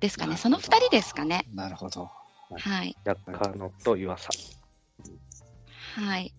[0.00, 0.36] ですかね。
[0.36, 1.46] その二人ですかね。
[1.54, 2.10] なるほど。
[2.58, 2.96] はい。
[3.04, 4.30] 中野と湯浅。
[5.96, 6.34] はい。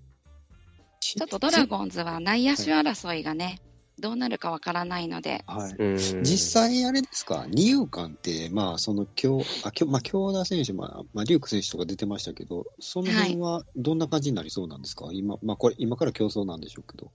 [0.99, 3.59] ちょっとドラゴンズは内野手争いがね、
[4.01, 5.75] どうなるかわからないので、はい。
[5.77, 5.95] うん。
[6.23, 17.11] 実際あれですか、二遊間って、まあ、その、京、あ、京、まあ、京田選手、まあ、まあ、リューク選手とか出てましたけど、その辺はどんな感じになりそうなんですか、今、まあ、これ、今から競争なんでしょうけど。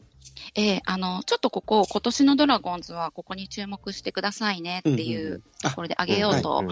[0.54, 6.62] ええあの、ちょっとここ、今年のドラゴンズはここに注目してくださいねっていうところであげようと。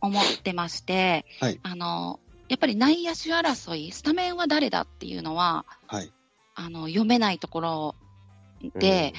[0.00, 1.60] 思ってまして、はい。
[1.62, 6.12] あの、やっぱり内野手争い、スタメンは誰だっていうのは、はい。
[6.54, 7.94] あの、読めないところ
[8.74, 9.14] で、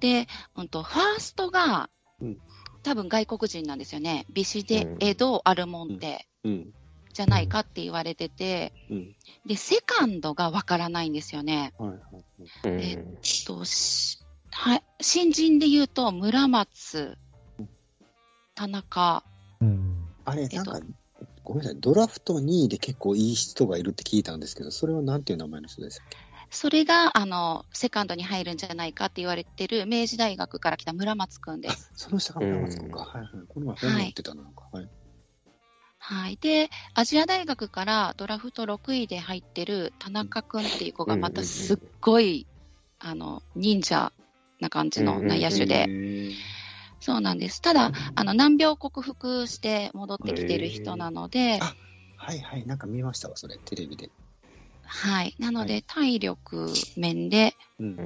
[0.00, 2.38] で、うんと、ファーストが、うん
[2.82, 4.26] 多分外国人なんですよね。
[4.32, 6.70] ビシデうん、エド、アルモンテうん。
[7.12, 9.16] じゃないかって言われてて、うん。
[9.44, 11.74] で、セカンドがわからないんですよね。
[11.78, 11.90] はい。
[11.90, 11.98] はい。
[12.64, 13.04] うんえ
[13.44, 14.20] とし
[14.52, 17.18] はい、新人で言うと、村松、
[18.54, 19.24] 田中、
[19.60, 20.06] うん。
[20.24, 20.86] あれ、えっとなんか、
[21.42, 26.06] ごめんなさい、ドラフト2位で結構いい人がいるって聞いたんですけど、それはなんていう名前の人ですか
[26.50, 32.98] それが、あの、セカンドに入るんじゃないかって言われてる、明治大学から来た村松くんであす。、その下が村松君か。
[33.00, 33.30] はいはい。
[33.48, 34.68] この前本持ってたな、なんか。
[34.72, 34.88] はい。
[35.98, 36.38] はい。
[36.40, 42.46] で、アジア大学からドラフト6位で入ってる田中くんっていう子がまたすっごい、
[43.00, 44.12] あの、忍者
[44.60, 45.86] な感じの内野手へで。
[45.88, 46.36] ー
[47.00, 47.60] そうなんです。
[47.60, 51.74] ただ、あの、難病を克服して戻ってきてる人なので、あ
[52.16, 52.66] はいはい。
[52.66, 54.10] なんか見ましたわ、それ、テレビで。
[54.86, 55.34] はい。
[55.38, 57.96] なのはで、体力面でうん。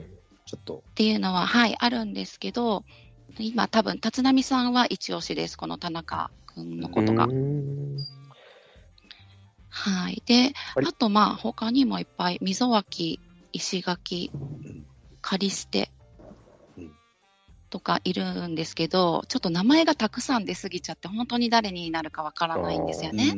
[0.46, 0.82] ちょっと。
[0.90, 2.84] っていうのは、はい、あるんですけど、
[3.38, 5.56] 今多分、立浪さんは一押しです。
[5.56, 7.26] この田中くんのことが。
[7.26, 7.96] うん
[9.72, 10.22] はい。
[10.26, 13.20] で、はいあと、まあ、他にもいっぱい、溝脇、
[13.52, 14.84] 石垣、ん
[15.22, 15.90] カリステ
[16.76, 16.92] うん
[17.70, 23.32] とかいるんですけど、ちょっと名前がたくさん出すぎちゃって、本当に誰になるかわからないんですようね。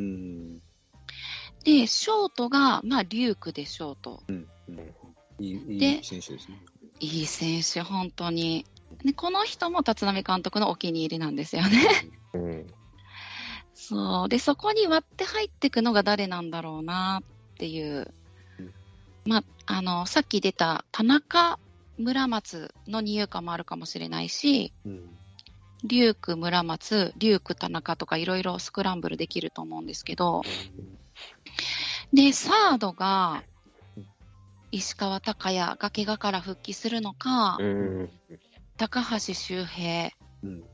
[1.62, 1.64] ん。
[1.64, 4.22] で、ショートが、まあ、リュークでショート。
[4.28, 4.48] うん。
[4.68, 4.94] うん
[5.38, 6.58] いい、いでい選手ですね。
[7.00, 8.64] いい選手、本当に。
[9.04, 11.88] で、この人も立浪監督のお気に入りなんですよね。
[12.34, 12.66] うん
[13.74, 14.28] そう。
[14.28, 18.14] で、そこに割って入っていくのが誰なんだろうなっていう
[18.58, 18.72] うん。
[19.24, 21.58] まあ、あの、さっき出た田中
[21.98, 25.18] 村松の二遊間もあるかもしれないし、うん。
[25.84, 30.42] リューク村松、リューク田中とかいろいろスクランブルできると思うんですけど、
[32.12, 33.42] で、サードが
[34.70, 38.10] 石川昂弥が怪我から復帰するのか、うん
[38.78, 40.10] 高橋周平
[40.42, 40.64] うん。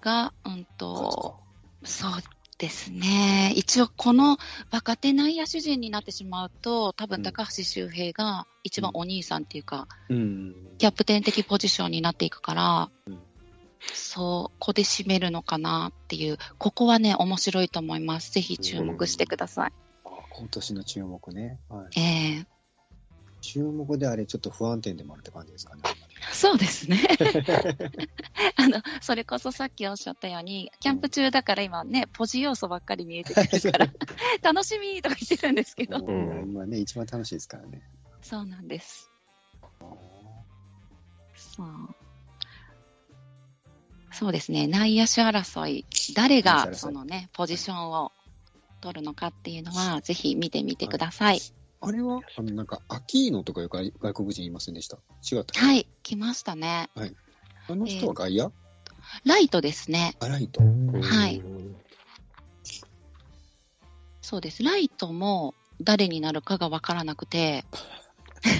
[0.00, 1.38] が、うんと、
[1.84, 2.10] そう
[2.56, 3.52] ですね。
[3.54, 4.38] 一応この
[4.72, 10.54] 若手内野手陣になってしまうと、多分うん高橋周平が一番お兄さんっていうか、うん。
[10.78, 13.18] キャプテン的ポジションになっていくから、うん
[13.92, 18.32] そう、ここで締めるのかなっていう、ここはね、面白いと思います。
[18.32, 19.72] ぜひ注目してください。
[20.04, 21.58] あ今年の注目ね。
[21.68, 22.00] はい。
[22.00, 22.46] ええ
[23.40, 25.82] 注目であれ、ちょっと不安定でもあるって感じですかね。
[26.32, 26.98] そうですね。
[28.56, 33.88] あの、それこそさっきおっしゃったように、キャンプ中だから今ね、ポジ要素ばっかり見えてくるから、
[34.42, 37.82] 楽しみとか言ってるんですけど、うん今ね、一番楽しいですからね。
[38.20, 39.10] そうなんです。
[41.36, 41.66] そう。
[44.18, 45.86] そうですね、内野手争い、
[46.16, 48.10] 誰がそのね、ポジションを
[48.80, 51.40] 取るのかっていうのは、ぜひ見てみてください。
[51.80, 54.96] あれは、あの、なんか、アキーノとかいう外外国人いませんでした？
[55.30, 55.60] 違った？
[55.60, 56.90] はい、来ましたね。
[56.96, 58.52] あの人は外野、
[59.24, 60.16] ライトですね。
[60.18, 60.62] あ、ライト。
[60.62, 61.40] はい
[64.20, 64.64] そうです。
[64.64, 67.64] ライトも誰になるかがわからなくて、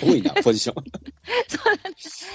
[0.03, 0.85] 多いな、 ポジション。
[1.49, 2.27] そうなんです。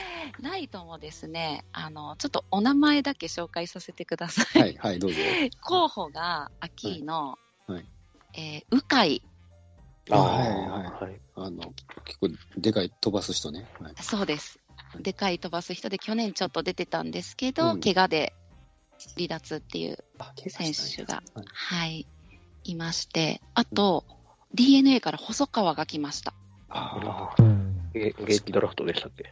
[0.41, 4.61] ライトもですね、あの、ちょっとお名前だけ紹介させてください。
[4.61, 5.19] はい、はい、どうぞ。
[5.61, 7.37] 候補が、秋ーの、
[7.67, 7.85] はいはい
[8.35, 9.21] えー、鵜飼、
[10.11, 11.21] あはいあはいはい。
[11.35, 11.73] あの、
[12.05, 13.67] 結構、でかい飛ばす人ね。
[13.79, 13.93] はい。
[14.01, 14.59] そうです。
[14.99, 18.33] でかい飛ばす人で去年ちょっと出てたんですけど、うん怪我で
[19.15, 19.97] 離脱っていう
[20.47, 22.07] 選手が、はいはい、
[22.63, 24.06] いまして、あと、
[24.53, 26.33] DNA から細川が来ました。
[26.73, 27.91] あうん。
[27.93, 29.31] ゲゲーキドラフトでしたっけ？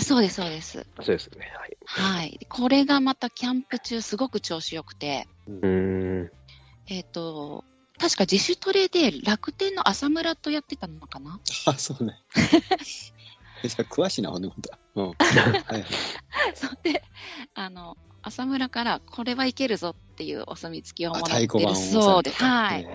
[0.00, 0.86] そうです、そうです。
[1.00, 1.52] そうですね。
[1.56, 1.76] はい。
[1.86, 2.38] はい。
[2.48, 6.30] これがまたキャンプ中すごく調子良くて、うん。
[6.88, 7.64] えっ、と、
[7.98, 11.38] 確か自主トレで楽天の浅村とやってたのかな？
[11.66, 11.70] あ。
[11.70, 12.18] あ、そうね。
[13.62, 14.70] え じゃあ詳しいな、ほんで、ほんと。
[14.96, 15.06] うん。
[15.22, 15.84] はいはい。
[16.54, 17.02] そうで、
[17.54, 22.86] あの、浅村からこれはいけるぞっていうお墨付きをもらってるあ太鼓判をそうで、押さはい。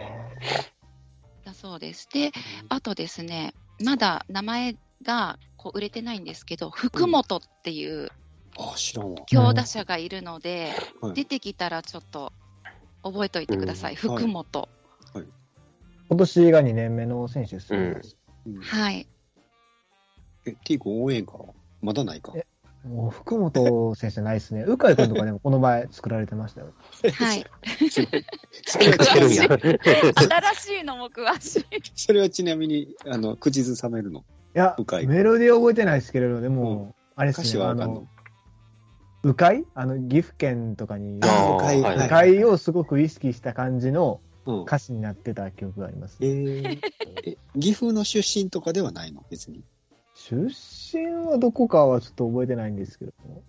[1.49, 2.07] だそうです。
[2.13, 2.31] で、
[2.69, 3.53] あとですね、
[3.83, 8.09] まだ名前がこう売れてないんですけど、福本っていう
[8.57, 9.21] あ、知らんわ。
[9.25, 12.31] 強打者がいるので、はい出てきたらちょっと
[13.03, 13.93] 覚えておいてください。
[13.93, 14.69] うん福本。
[16.11, 17.71] 今年が2年目の選手です
[18.61, 19.07] はい。
[20.45, 22.47] え、T 君応援歌はまだないかえ
[22.85, 24.63] もう福本選手ないですね。
[24.63, 26.73] 鵜飼君とかでもこの前作られてましたよ。
[27.13, 27.45] はい。
[27.91, 28.07] それ
[28.65, 29.43] 作ってるんや。
[29.43, 31.65] 新しいのも詳しい。
[31.93, 34.19] それはちなみに、あの、口ずさめるの？
[34.19, 34.23] い
[34.53, 37.85] や鵜飼、メロディーは覚えてないですけれど、でも、あれで歌すね、あの？
[37.85, 38.07] の、。
[39.23, 39.65] 鵜飼？
[39.75, 44.61] あの、岐阜県とかに、鵜飼をすごく意識した感じのうん。
[44.63, 46.17] 歌詞になってた記憶があります。
[46.21, 46.79] えー
[47.25, 49.25] え、岐阜の出身とかではないの？
[49.29, 49.65] 別に。
[50.19, 50.47] 出
[50.93, 53.43] 身はどこかはちょっと覚えてないんですけども。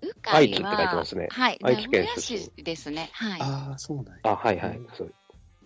[0.00, 1.58] 鵜飼愛知って書いてますねはい。
[1.62, 3.10] 愛知県名古屋出身市ですね。
[3.12, 3.40] はい。
[3.42, 4.12] ああ、そうなんや。
[4.22, 4.80] あ、はいはい。
[4.94, 5.14] そう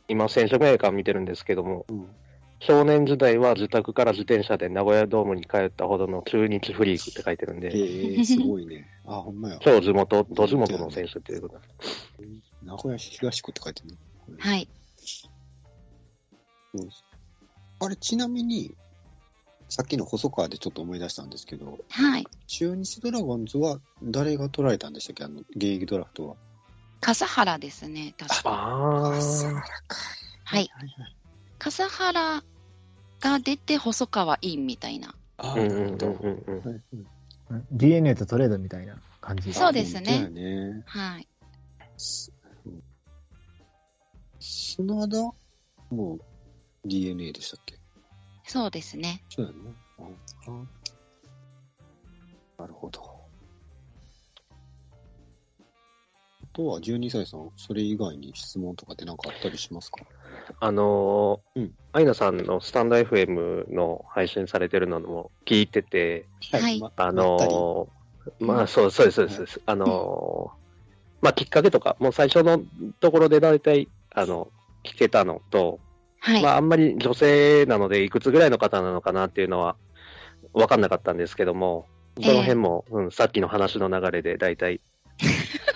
[0.09, 2.07] 今、選手メーカー見てるんですけども、うん。
[2.61, 8.89] 少年時代は自宅から自転車で名古屋ドームに通ったほどの中日フリークって書いてるんえで、ー、すごいね。
[9.07, 9.59] あ、ほんまや。
[9.61, 11.61] 超地元、ど地元の選手っていうこと
[12.63, 13.97] 名古屋市東区って書いてるね。
[14.39, 14.69] はい。
[14.97, 17.05] そうです
[17.81, 18.77] あれ、ちなみに、
[19.73, 22.27] さっきの細川でちょっと思い出したんですけど、はい。
[22.47, 25.25] 中日ドラゴンズは誰が取られたんでしたっけ？
[25.25, 26.37] あの、現役ドラフトは。
[27.01, 28.15] 笠原ですね。
[28.19, 28.51] 確か。
[28.51, 29.51] あ笠あ。
[29.51, 29.97] 原か。
[30.45, 30.71] はい。
[31.59, 32.45] 笠原
[33.21, 35.15] が出て細川インみたいな。
[35.39, 37.65] ああ、うんうなんるほど。
[37.73, 40.83] DNA とトレードみたいな感じそうですねね。
[40.85, 41.27] はい。
[44.39, 45.17] 砂田
[45.91, 46.19] も
[46.85, 47.81] DNA でしたっけ？
[48.53, 49.23] そうですね。
[49.31, 49.75] そうやね。
[52.59, 53.01] なるほど。
[56.43, 60.01] あとは12歳さん、それ以外に質問とかって何かあったりしますか？
[60.61, 69.61] あのーうんアイナさんのスタンド FM の配信されてるのも聞いてて、はいまあのーまあ、そう、そうです、そうですそうです。
[69.65, 70.63] あのー
[71.23, 72.61] まあ、きっかけとか、もう最初の
[73.01, 74.49] ところで大体、あの、
[74.85, 75.81] 聞けたのと、
[76.25, 76.43] はい。
[76.43, 79.77] まあ、あんまり女性なので、いくつぐらいの方なのかなっていうのは、
[80.55, 81.87] 分かんなかったんですけども、
[82.23, 84.81] その辺も、うん、さっきの話の流れで大体、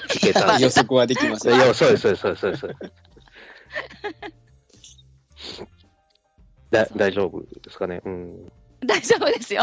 [0.08, 2.96] 聞けた 予測はできますいや、そうです、そうです、そうです、そうです。
[6.70, 8.00] だ大丈夫ですかね？
[8.04, 8.52] うん。
[8.84, 9.62] 大丈夫ですよ。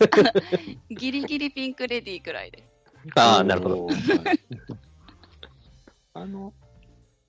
[0.88, 2.64] ギリギリピンクレディーくらいです。
[3.16, 3.88] ああ、なるほど。
[6.14, 6.54] あの、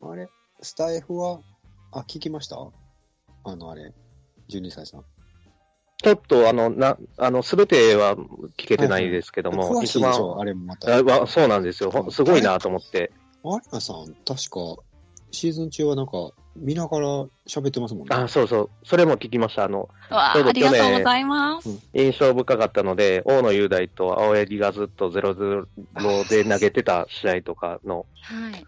[0.02, 0.30] あれ、
[0.62, 1.42] スタイフは、
[1.94, 2.58] あ、聞きました？
[3.46, 3.94] あの、あれ、
[4.50, 5.06] 12歳さん。
[6.02, 8.16] ちょっと、あの、な、あの、すべては
[8.58, 10.96] 聞けてないですけども、詳しいでしょあれもまた。
[10.96, 11.92] あわそうなんですよ。
[12.10, 13.12] すごいなと思って。
[13.46, 14.84] アリナさん、確か、
[15.32, 16.12] シーズン中はなんか、
[16.56, 17.08] 見ながら
[17.48, 18.16] 喋ってますもんね。
[18.16, 18.70] あ、そうそう。
[18.84, 19.06] それ？
[19.06, 19.64] も聞きました。
[19.64, 21.70] あの、ありがとうございます。
[21.94, 25.66] 印象深かったので、大野雄大と青柳がずっと0-0
[26.30, 28.68] で投げてた試合とかのはい。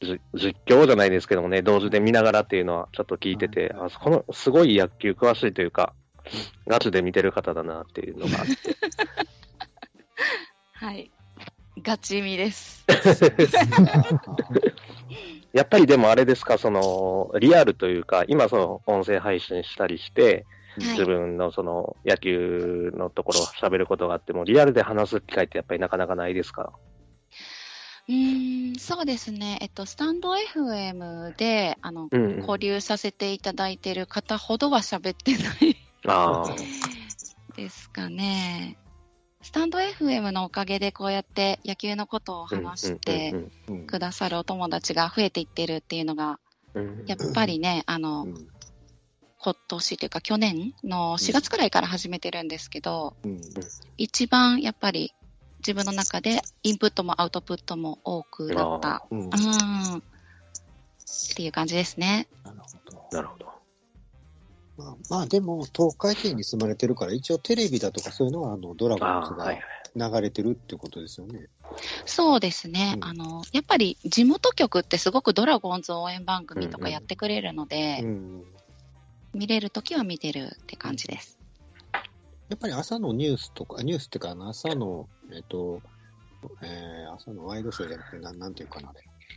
[0.00, 5.92] じ実況じゃないですけどもね、同時で見ながらっていうのはちょっと聞いてて、あこのすごい野球詳しいというか、
[6.66, 8.52] ガチで見てる方だなっていうのがあって。
[10.74, 11.10] はい。
[11.82, 12.84] ガチ見です。
[15.52, 20.44] やっぱりでもあれですか、その、リアルというか、今その音声配信したりして、はい
[20.78, 26.72] 自分のその野球のところを喋ることがあっても、リアルで話す機会ってやっぱりなかなかないですか？
[28.10, 29.58] うーん、そうですね。
[29.62, 32.38] えっと、スタンド FM で、あの、うんうん。
[32.40, 35.76] 交流させていただいてる方ほどは喋ってない。
[37.56, 38.76] ですかね。
[39.42, 43.34] スタンド FM のおかげでこうやって野球のことを話して
[43.86, 46.40] くださるお友達が増えていってるっていうのが、
[47.06, 48.48] やっぱりね、あの、うん
[49.42, 53.40] 今年というか去年の4月くらいから始めてるんですけど、うん。
[53.96, 55.14] 一番やっぱり
[55.60, 59.06] 自分の中でインプットもアウトプットも多くなった。
[59.10, 59.28] うんうん。
[59.28, 59.30] っ
[61.34, 62.28] ていう感じですね。
[62.44, 63.08] なるほど。
[63.12, 63.46] なるほど。
[64.76, 69.34] まあ、まあでも、東海圏に住まれてるから、一応テレビだとかそういうのは、あの、ドラゴンズ。
[69.34, 69.52] が
[69.96, 71.48] 流れてるってことですよね。
[72.06, 72.94] そうですね。
[72.96, 78.44] うんあの、やっぱり地元局ってすごくドラゴンズ応援番組とかやってくれるので、うん。
[79.32, 81.38] 見れるときは見てるって感じです。
[82.48, 85.80] やっぱり朝のニュースとか、ニュースっていうか、朝の、えっと、
[86.62, 88.92] えー、朝のワイドショーじゃなくて、なんなんていうかな。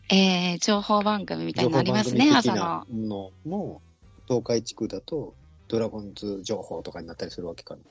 [0.10, 2.56] えー、情報番組みたいになりますね、朝の。
[2.56, 3.82] なのも、
[4.28, 5.36] 東海地区だと、
[5.68, 7.82] ドラゴンズ情報とかになったりするわけかな。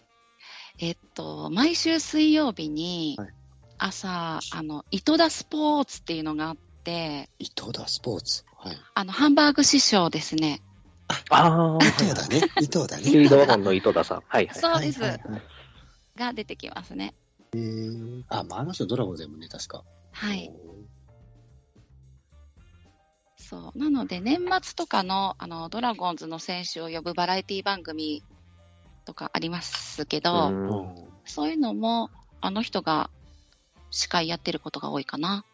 [0.79, 3.29] えっと、毎週水曜日にはい、
[3.79, 8.45] 朝、あの、糸田スポーツっていうのがあって、伊藤田スポーツ？
[8.57, 8.77] はい。
[8.95, 10.63] あの、ハンバーグ師匠ですね。
[11.31, 12.37] ああ、伊藤田ね。
[12.61, 13.29] 伊藤田スピーね。
[13.29, 14.23] ドワゴンの井戸田さん。
[14.27, 14.55] はいはい。
[14.59, 15.01] そうです。
[16.17, 17.15] が出てきますね。
[17.55, 19.85] えー、あ、まあ、あの人ドラゴンズやもんね、確か。
[20.13, 20.51] はい。
[23.37, 23.79] そう。
[23.79, 28.23] なので、年末とかの、あの、ドラゴンズの選手を呼ぶバラエティ番組
[29.05, 30.95] とかありますけど、う
[31.27, 33.11] そういうのも、あの人が
[33.91, 35.45] 司会やってることが多いかな。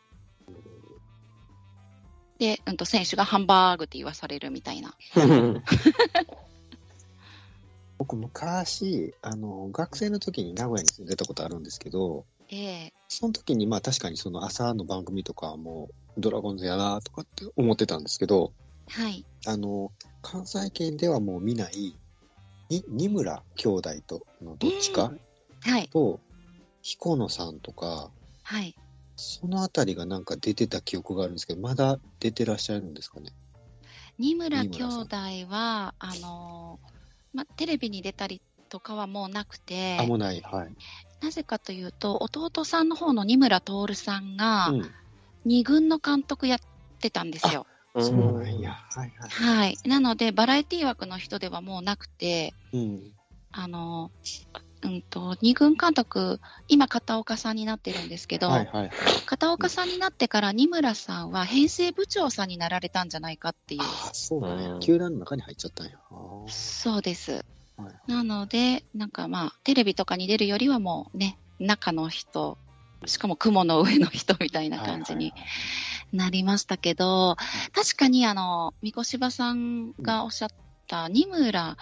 [2.38, 4.94] で、うんと、選手がハンバーグって言わされるみたいな。
[7.98, 18.52] 僕、昔、あの、学生の時に名古屋に住んでたことあるんですけど、ええその時に、まあ確かにその朝の番組とかはもうドラゴンズやなとかって思ってたんですけど、
[18.88, 19.24] はい。
[19.46, 19.90] あの、
[20.22, 21.98] 関西圏ではもう見ない、
[22.68, 25.10] に、二村兄弟とのどっちか
[25.62, 25.88] はい。
[25.88, 26.20] と、
[26.82, 28.12] 彦野さんとか、
[28.42, 28.74] はい。
[29.16, 33.32] そのあたりがなんか出てた記憶があるんですけど、まだ出てらっしゃるんですかね？
[34.18, 35.16] 二村兄弟
[35.48, 36.97] は、あのー
[37.32, 40.40] ま、テレビに出たりとかはもうなくてあ、、もうない。
[40.40, 40.74] はい。
[41.20, 44.90] なぜかというと、弟さんの方の二村徹さんが、うん。
[45.44, 46.58] 二軍の監督やっ
[47.00, 47.66] てたんですよ。
[47.98, 48.72] そうなんや。
[48.72, 49.30] はいはい。
[49.30, 49.78] はい。
[49.84, 53.12] なので、バラエティ枠の人ではもうなくて、うん。
[53.52, 54.10] あの、
[54.82, 58.90] うんと、二軍監督、今、片岡さんになってるんですけど、はいはいはい。
[59.26, 63.82] 片岡さんになってから二村さんは編成部長さんになられたんじゃないかっていう。
[63.82, 64.80] ああ、そうだねうん。
[64.80, 65.98] 球団の中に入っちゃったんや。
[66.48, 67.32] そうです。
[67.32, 67.44] はい
[68.08, 72.58] なので、なんかまあ、テレビとかに出るよりはもうね、中の人、
[73.06, 75.42] しかも雲の上の人みたいな感じにはい
[76.12, 77.36] なりましたけど、
[77.72, 80.50] 確かにあの、三越柴さんがおっしゃっ
[80.86, 81.76] た二村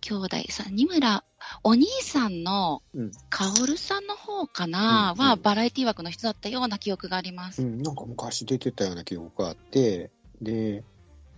[0.00, 1.24] 兄弟さん、二村
[1.62, 7.62] お兄さんのうん薫さんの方かな、はバラエティ枠の人だったような記憶があります。
[7.62, 10.10] うん、なんか昔出てたような記憶があって、
[10.40, 10.84] で、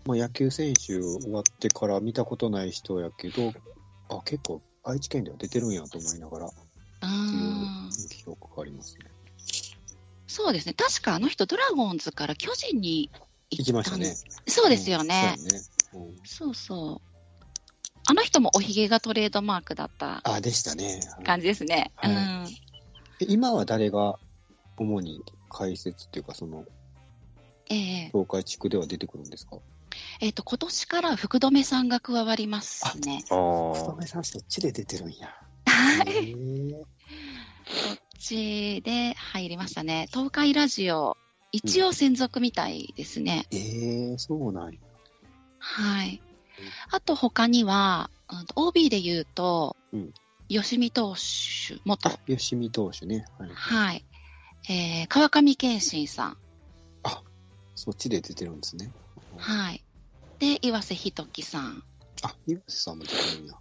[0.04, 3.52] まあ、野球選手終わってから見たことない人やけど、
[4.08, 6.52] あ、結構愛知県では出てるんやと思いながら、うっ
[7.00, 9.04] てんいう記憶がありますね。
[10.26, 10.74] そうですね。
[10.74, 13.10] 確かあの人ドラゴンズから巨人に
[13.50, 14.14] 行行きましたね。
[14.46, 15.36] そうですよね
[15.94, 17.05] うんそうそう。
[18.08, 21.00] あの人もおひげがトレードマークだったあ、でしたね。
[21.24, 21.92] 感じですね。
[21.96, 22.18] はいうん。
[23.20, 24.18] え今は誰が
[24.76, 26.64] 主に解説っていうか、その、
[27.68, 29.56] ええ東海地区では出てくるんですか？
[30.20, 33.24] えっ、と、今年から福留さんが加わりますね。
[33.30, 35.28] あ福留さんそっちで出てるんや。
[35.66, 36.30] はい。
[36.30, 40.06] へーこっちで入りましたね。
[40.12, 41.16] 東海ラジオ、
[41.50, 43.46] 一応専属みたいですね。
[43.50, 44.78] えー、そうなんや。
[45.58, 46.20] はい。
[46.90, 50.14] あと他には、うんと OB で言うと、うん
[50.48, 53.24] 吉見投手、元あ、吉見投手ね。
[53.36, 53.50] はい。
[53.52, 54.04] はい。
[54.68, 56.36] えー、川上健信さん。
[57.76, 58.92] そっちで出てるんですね。
[59.36, 59.84] はい。
[60.38, 61.82] で、岩瀬ひときさん。
[62.22, 63.54] あ、岩瀬さんも出てるんや。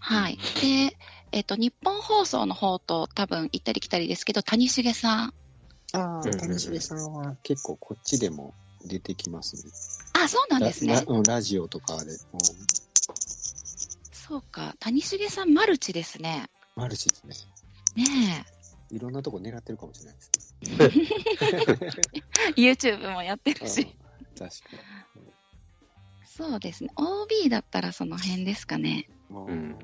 [0.00, 0.36] はい。
[0.60, 0.96] で、
[1.30, 5.34] えっ、と、日本放送の方と多分行ったり来たりですけど、谷繁さん。
[5.92, 8.54] ああ、谷繁さんは結構こっちでも
[8.86, 9.72] 出てきますね。
[10.24, 11.34] あ、そうなんですねラ。
[11.34, 12.10] ラジオとかで。
[12.10, 12.18] うん、
[14.12, 14.74] そうか。
[14.80, 16.46] 谷繁さんマルチですね。
[16.76, 17.34] マルチですね。
[17.96, 18.46] ね
[18.90, 20.54] いろんなとこ狙ってるかもしれないです
[22.52, 22.52] え。
[22.60, 23.68] YouTube もやってるね。
[23.68, 23.82] し。
[23.82, 24.02] うん
[24.38, 24.56] 確か
[26.24, 26.90] そうですね。
[26.96, 29.06] OB だったらその辺ですかね。
[29.30, 29.36] に。
[29.36, 29.78] うん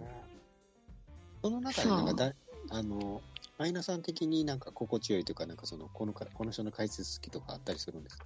[1.43, 2.33] その中でなんかだ、
[2.71, 3.23] あの、
[3.59, 8.25] アイナさん的になんか心地よいというか、なんかその、このか、この人の解説好きとかあったりするんですか？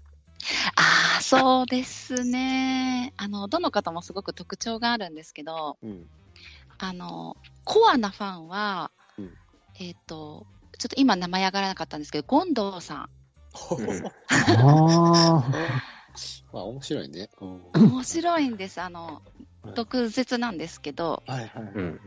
[0.76, 3.12] ああ、そうですね。
[3.16, 6.06] あの、どの方もすごく特徴があるんですけど、うん。
[6.78, 9.34] あの、コアなファンは、うん
[9.78, 10.46] えっ、と、
[10.78, 13.08] ちょっと今名前上がらなかったんですけど、ゴンドウさん。
[13.78, 15.44] うんあ
[16.52, 17.30] まあ、面白いね。
[17.40, 17.62] うん。
[17.74, 18.80] 面白いんです。
[18.80, 19.22] あの
[19.62, 21.74] はい、毒舌なんですけど、はいはいはい。
[21.74, 22.00] うん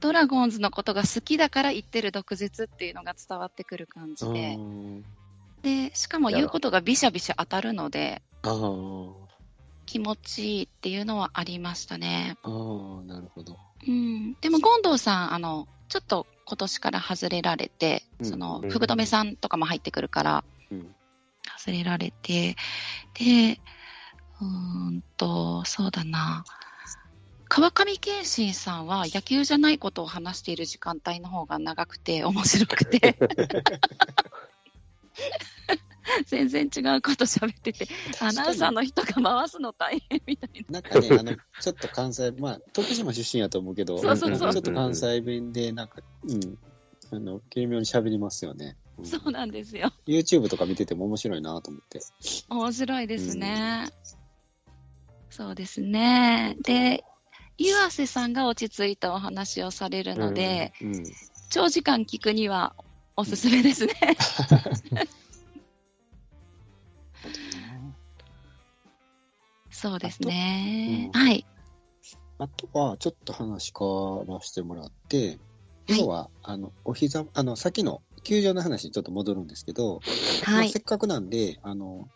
[0.00, 5.04] ドラゴンズのことが好きだから言ってる毒舌っていうのが伝わってくる感じで、うん
[5.62, 8.22] で、しかも言うことがビシャビシャ当たるので、
[9.86, 12.36] 気持ちいいっていうのはありましたね。
[12.42, 13.58] あー、なるほど。
[13.86, 14.34] うん。
[14.40, 20.94] でも、ゴンドウさん、あの、ちょっと今年から外れられて、うんそのう、ん福留さんとかも入ってくるから、うん。
[21.58, 22.56] 外れられて、
[23.14, 23.60] で、
[24.40, 24.46] うー
[24.96, 26.44] んと、そうだな。
[27.48, 33.14] 川上健信さんは野球じゃないことを話している時間帯の方が長くて面白くて
[36.32, 37.86] 全然違うこと喋ってて
[38.20, 40.78] アナウンサーの人が回すの大変みたいな。
[40.78, 44.52] んかね、あの、ちょっと関西、まあ、徳島出身やと思うけど、そうそうそう。
[44.52, 46.58] ちょっと関西弁で、なんか、うん、
[47.10, 48.78] あの、軽妙に喋りますよね。
[48.96, 49.04] うん。
[49.04, 49.92] なそうなんですよ。
[50.06, 52.00] YouTube とか見てても面白いなと思って。
[52.48, 53.90] 面白いですね、
[55.28, 56.56] そうですね。
[56.62, 57.04] で
[57.58, 61.04] 岩瀬さんが落ち着いたお話をされるので、うん。
[61.50, 62.74] 長時間聞くには
[63.16, 63.92] おすすめですね。
[69.82, 71.10] そうですね。
[71.12, 71.44] うんはい。
[72.38, 75.38] あとは、ちょっと話変わらせてもらって、
[75.88, 80.00] はい要は、あの、お膝、あの、さっきの球場の話にちょっと戻るんですけど、
[80.46, 80.78] まはいあせ。
[80.78, 82.08] っかくなんで、あの、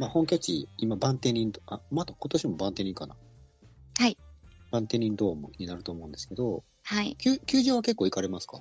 [0.00, 3.16] まあ、本拠地、今、バンテリン、あ、また今年もバンテリンかな？
[4.00, 4.18] はい。
[4.72, 7.14] バンテリンドームになると思うんですけど、はい。
[7.16, 8.58] 球球場は結構行かれますか？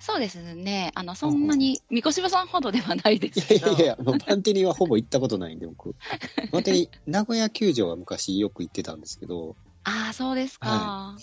[0.00, 0.90] そうですね。
[0.94, 3.68] あの、そんなに、三越さんほどではないでいすけど。
[3.68, 5.94] やいやいや、もうバンテリンはほぼ行ったことないんで、僕。
[6.50, 10.68] バンテリン、名古屋球場は昔よく行ってたんですけど、ああ、そうですか。
[10.68, 11.16] は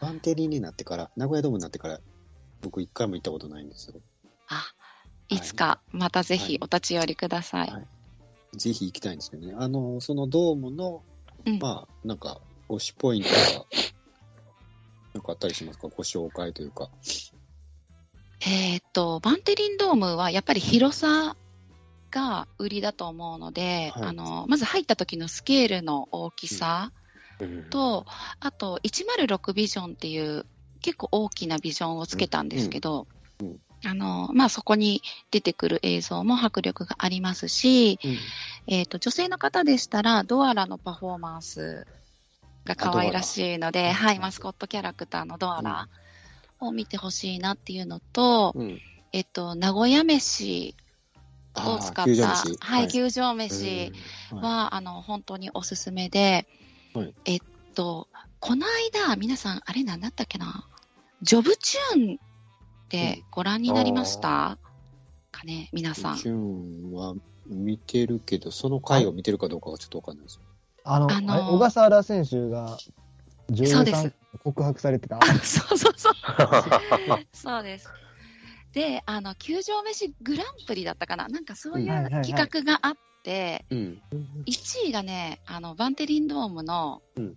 [0.00, 2.00] バンテリンになってから、名古屋ドームになってから、
[2.60, 4.00] 僕一回も行ったことないんですよ。
[4.48, 4.66] あ、
[5.28, 7.68] いつか、またぜひお立ち寄りください。
[7.68, 7.86] はい
[8.56, 9.54] ぜひ行きたいんですけどね。
[9.58, 11.02] あの、そのドームの、
[11.44, 13.34] うんまあ、なんか、推しポイントが、
[15.14, 15.88] なんかあったりしますか？
[15.88, 16.88] ご紹介というか。
[18.46, 21.36] えーっと、バンテリンドームはやっぱり広さ
[22.10, 24.08] が売りだと思うので、はい。
[24.08, 26.92] あの、まず入った時のスケールの大きさ
[27.40, 27.64] うん。
[27.70, 28.04] と、
[28.40, 30.44] あと106ビジョンっていう
[30.82, 33.06] 結構大きなビジョンをつけたんですけど、
[33.40, 33.46] うん。
[33.46, 33.58] うん。
[33.86, 37.98] あの、まあ、そこに出てくる映像も迫力がありますし、
[38.66, 41.86] えーっと、女性の方でしたら、ドアラのパフォーマンス
[42.64, 45.88] が可愛らしいので、はい、マスコットキャラクターのドアラ
[46.66, 48.80] を見てほしいなっていうのと、うん。
[49.12, 50.74] えっと、名古屋飯
[51.54, 53.92] を使った、はい、球場飯
[54.32, 56.46] うんは、あの、本当におすすめで、
[56.94, 57.14] はい。
[57.24, 57.40] えっ
[57.74, 58.08] と、
[58.40, 60.66] この間、皆さん、あれ何だったっけな、
[61.22, 64.58] ジョブチューンってご覧になりました、
[65.30, 66.16] かね、皆さん。
[66.16, 67.14] チューンは
[67.46, 70.40] 見てるけど、その回を見てるかどうかはちょっとわかんないです。
[70.84, 72.78] あの、あの小笠原選手が
[73.50, 75.18] 女優さんそうです告白されてた。
[75.18, 76.14] あそうそうそう。
[77.32, 77.88] そうです。
[78.72, 84.02] で、あの、球場飯グランプリだったかななんかそういうはいはいはい企画があって、うん。
[84.46, 87.34] 1位がね、あの、バンテリンドームの、うん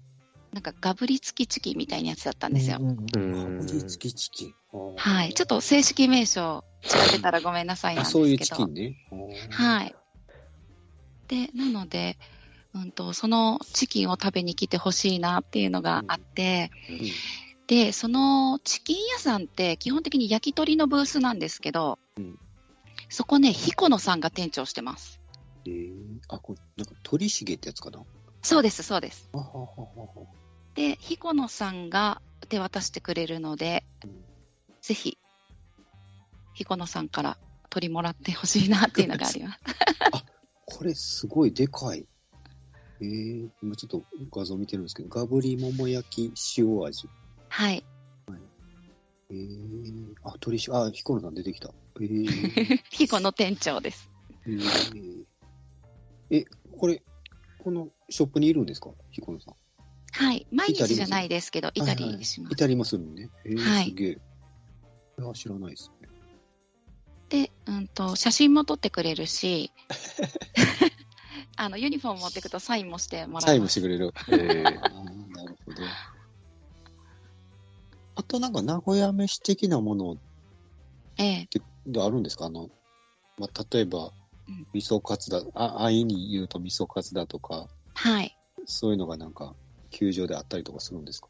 [0.54, 2.78] なんかガブリ付きチキンみたいなやつだったんですよ。
[2.80, 4.54] うんうんうん味付きチキン。
[4.96, 5.34] はい。
[5.34, 8.26] ちょっと正式名称違ってたらごめんなさいなんあ、ですけど。
[8.26, 8.96] そういうチキンね。
[9.52, 9.96] はい。
[11.28, 12.18] で、なので、
[12.82, 17.00] うんと、そのチキンを食べに来てほしいなっていうのがあって、うん
[17.68, 22.40] で、そのチキン屋さんって基本的に焼き鳥のブースなんですけど、うん
[23.10, 25.22] そこね、彦野さんが店長してます。
[25.66, 25.94] えー、
[26.28, 28.04] あ、これ、なんか鳥茂ってやつかな？
[28.42, 29.30] そうです、そうです。
[29.34, 30.08] あはははは
[30.76, 34.12] で、彦野さんが手渡してくれるので、うん
[34.82, 35.18] ぜひ、
[36.54, 37.38] 彦野さんから
[37.70, 39.60] 取りもらってほしいなっていうのがあります。
[40.66, 42.06] これすごいでかい。
[43.00, 47.08] えー、今ちょっと画像見てるんですけど、ガブリ桃焼き塩味。
[47.50, 47.84] はい。
[49.30, 51.70] えー、あ、鳥し、あ、彦野さん出てきた。
[52.00, 54.10] えー、彦野店長です。
[54.46, 55.26] えー、
[56.32, 56.46] え、
[56.78, 57.02] これ、
[57.60, 58.92] このショップにいるんですか？
[59.12, 59.56] 彦野さん。
[60.12, 60.48] はい。
[60.52, 62.56] 毎日じゃないですけど、いたはいはいりしますい。
[62.56, 63.30] たりもするのね。
[63.46, 64.10] えー、はいすげえ。
[65.20, 66.08] いや、知らないですね。
[67.30, 69.72] で、うんと、写真も撮ってくれるし、
[71.58, 73.68] あの、ユニフォーム持っていくとサインもしてもらサインも。
[73.68, 74.14] してくれる。
[74.28, 75.84] なるほど。
[78.16, 80.16] あとなんか名古屋飯的なものっ
[81.18, 81.48] ええ。
[81.48, 81.62] て
[82.00, 82.46] あるんですか？
[82.46, 82.70] あの、
[83.38, 84.12] まあ、例えば
[84.48, 88.38] うん、味噌カツだ、あ、あいに言うと味噌カツだとか、はい。
[88.66, 89.56] そういうのがなんか、
[89.92, 91.28] 球場であったりとかするんですか？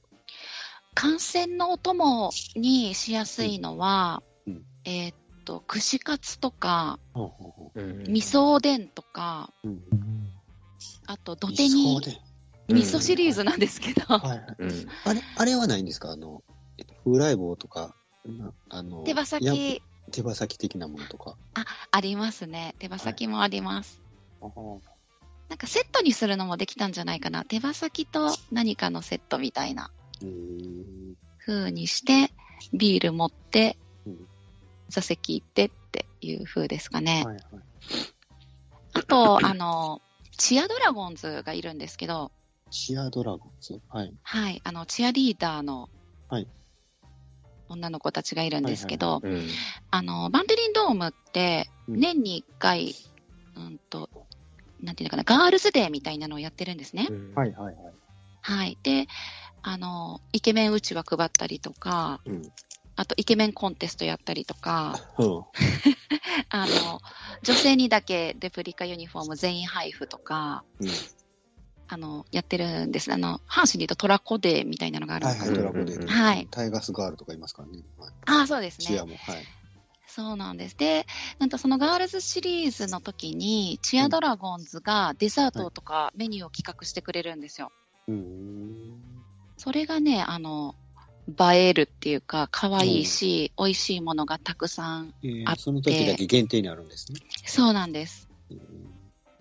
[0.94, 7.00] 観戦のお供にしやすいのは、うんうんえーっと、串カツとか、
[7.76, 9.68] 味噌おでんとか、う。
[9.68, 9.80] うん。
[11.08, 12.00] あと土手に
[12.68, 14.56] 味噌シリーズなんですけど、はいはい。
[14.60, 16.12] うんあれ、あれはないんですか？
[16.12, 16.44] あの、
[16.78, 21.38] えっと、風来棒とか、なあの、手羽や先手羽先的なものとか。
[21.92, 22.76] ありますね。
[22.80, 24.02] 手羽先もあります。
[24.42, 24.80] あー
[25.50, 27.46] なんかセットにするのもできたんじゃないかな。
[27.46, 29.90] 手羽先と何かのセットみたいな
[30.22, 31.14] うーん。
[31.40, 32.34] 風にして、
[32.74, 34.18] ビール持ってうん、
[34.90, 37.24] 座席行ってっていう風ですかね。
[37.26, 37.44] はいはい。
[38.94, 40.02] あと、あの、
[40.38, 42.32] チアドラゴンズがいるんですけど、
[42.70, 43.82] チアドラゴンズ？
[43.90, 44.14] はい。
[44.24, 45.90] はい、あの、チアリーダーの
[46.30, 46.48] はい
[47.70, 49.48] 女の子たちがいるんですけど、うん
[49.92, 52.96] あの、バンテリンドームって、うん年に1回、
[53.56, 54.10] うんと、
[54.82, 57.08] なんていうのかな、ガールズデーみたいなのをやってるんですね。
[57.10, 57.76] うんはいはいはい。
[58.42, 58.78] はい。
[58.84, 59.08] で、
[59.64, 62.52] あの、イケメンうちわ配ったりとか、うん。
[62.96, 65.44] あとイケメンコンテストやったりとか、うん。
[66.50, 67.02] あの、
[67.44, 70.90] 女性にだけレプリカユニフォーム全員配布とか、うん
[71.90, 73.14] あの、やってるんです。
[73.14, 75.64] あの、阪神で言うとトラコデーみたいなのがあるんはいはい、ですよ。
[75.64, 76.08] ドラゴンでうん。
[76.08, 77.82] はいタイガースガールとかいますからね。
[77.98, 79.06] はい、ああ、そうですねチア。
[79.06, 79.16] も。
[79.16, 79.46] はい。
[80.06, 80.76] そうなんです。
[80.76, 81.06] で、
[81.40, 87.72] なんとそのガールズシリーズの時に、チアドラゴンズがデザートとかメニューを企画してくれるんですよ。
[88.08, 89.02] うん。
[89.58, 90.76] それがね、あの、
[91.28, 95.14] 映えるっていうか、可愛いし、美味しいものがたくさん。
[95.24, 97.20] えーあってその時だけ限定になるんですね。
[97.46, 98.30] そうなんです。
[98.50, 98.58] うん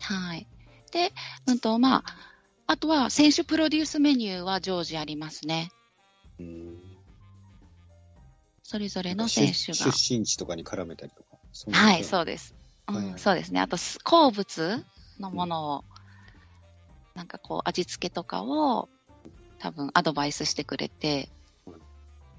[0.00, 0.46] はい。
[0.92, 1.12] で、
[1.46, 2.04] うんと、まあ、
[2.66, 5.70] あとは選手プロデュースメニューは常時ありますね。
[6.38, 6.76] うん
[8.62, 9.92] それぞれの選手が。
[9.92, 11.38] 出身地とかに絡めたりとか。
[11.70, 12.54] はい、そうです。
[12.88, 13.60] うんはいはいそうですね。
[13.60, 14.84] あと、す好物
[15.20, 15.84] のものを、
[17.14, 18.88] なんかこう、味付けとかを、
[19.58, 21.45] 多分アドバイスしてくれてうん、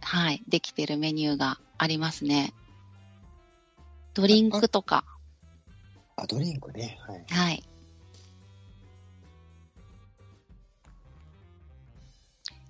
[0.10, 2.54] はい、できてるメニューがありますね。
[4.14, 5.04] ドリンクとか、
[6.16, 6.98] あ、ドリンクね。
[7.02, 7.26] はい。
[7.30, 7.64] はい。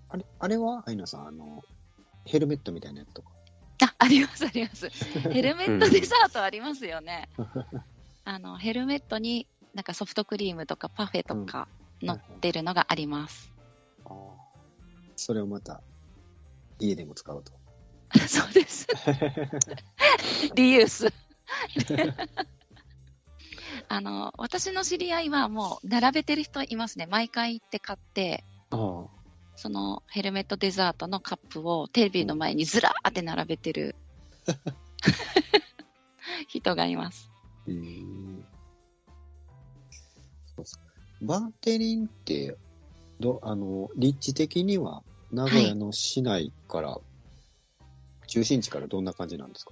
[0.09, 0.81] あれ、あれは？
[0.87, 1.63] アイナさん、あの、
[2.25, 3.29] ヘルメットみたいなやつとか？
[3.83, 4.89] あ、あります、あります。
[5.31, 7.29] ヘルメットデザートありますよね。
[8.25, 11.67] あの、ヘルメットになんかソフトクリームとかパフェとか
[12.01, 13.53] 乗ってるのがあります。
[14.05, 14.13] あー
[15.15, 15.83] それをまた、
[16.79, 17.53] 家でも使うと。
[18.27, 18.87] そうです。
[20.55, 21.07] リユース。
[23.89, 27.07] あの、私の知り合いはもう並べてる人いますね。
[27.07, 28.43] 毎回行って買って。
[29.55, 33.95] そのヘルメットデザートのカップをテレビの前にずらーって並べてる
[36.47, 37.31] 人がいます。
[37.65, 38.45] うーん
[40.55, 40.79] そうそ
[41.21, 42.55] うバンテリンって、
[43.19, 46.97] ど、あの、立地的には、名古屋の市内から、
[48.27, 49.71] 中心地からどんな感じなんですか？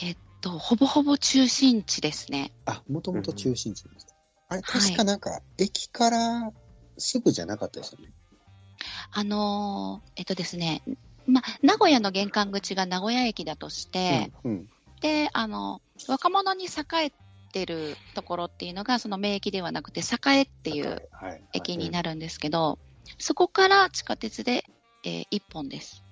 [0.00, 2.52] えっと、ほぼほぼ中心地ですね。
[2.66, 4.12] あ、もともと中心地ですか、
[4.48, 6.52] あれ、はい確かなんか、駅から
[6.96, 8.12] すぐじゃなかったですよね？
[9.12, 10.82] あのーえっとですね、
[11.26, 14.52] ま、名古屋の玄関口が名古屋駅だとして、うん。
[14.52, 14.68] うん。
[15.00, 16.68] で、あの、若者に栄
[17.06, 17.12] え
[17.52, 22.78] てるところっていうのが、その名駅ではなくて、栄っていうはい、駅になるんですけど、
[23.18, 24.64] そこから地下鉄で、
[25.04, 26.02] え1本です。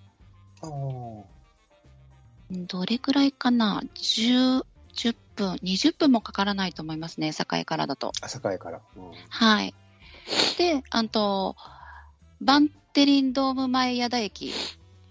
[2.51, 8.13] どれくらいかな ?10、10分、20分もかからないと思いますね、栄からだと。
[8.21, 8.81] 朝栄から。
[8.97, 9.75] うんはい。
[10.59, 11.57] で、あと、
[12.41, 14.53] バンテリンドーム前矢田駅、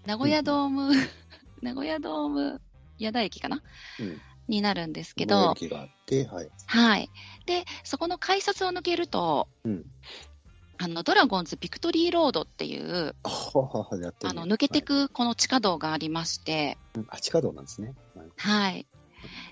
[0.06, 0.92] 名古屋ドーム、
[1.62, 2.60] 名古屋ドーム
[2.98, 3.62] 矢田駅かな？
[4.00, 4.20] うん。
[4.48, 6.50] になるんですけど、り駅があって、はい。
[6.66, 7.10] はい。
[7.46, 9.84] で、そこの改札を抜けると、うん。
[10.78, 13.14] あの、ドラゴンズビクトリーロードっていう、
[14.24, 17.94] あの、抜けてはいくこの地下道がありまして、うんあ、地下道なんですね。
[18.14, 18.86] はいはい。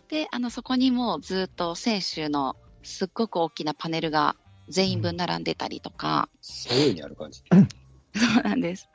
[0.08, 4.36] で、あの、そこにもうずっと選手のすっごく大きなパネルが
[4.68, 7.42] 全員分並んでたりとか、左右にある感じ。
[8.14, 8.88] そうなんです。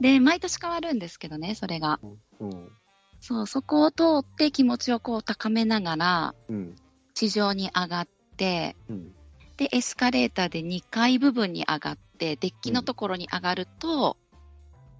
[0.00, 2.00] で、毎年変わるんですけどね、それが。
[2.40, 2.72] うん。
[3.20, 6.76] そう、そこを通って気持ちをこう高めながら、うん。
[7.14, 9.14] 地上に上がって、うん。
[9.62, 14.16] で、エスカレーターで2階部分に上がって、デッキのところに上がると、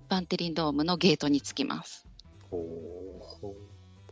[0.09, 2.07] バンテリンドームのゲートに着きます。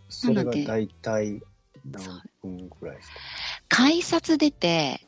[0.09, 1.41] それが大体
[1.85, 3.19] 何分くらいですか？
[3.69, 5.07] 改札出て、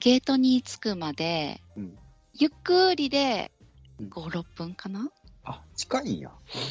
[0.00, 1.98] ゲートに着くまで、うん。
[2.32, 3.52] ゆっくりで
[4.00, 4.08] うん。
[4.08, 5.10] 5、6分かな？
[5.44, 6.30] あ、近いんや。